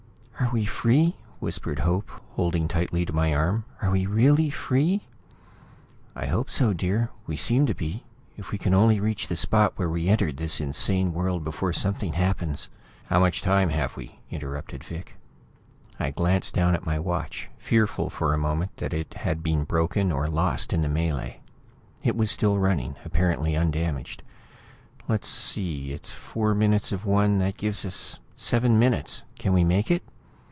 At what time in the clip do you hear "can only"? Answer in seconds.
8.57-8.99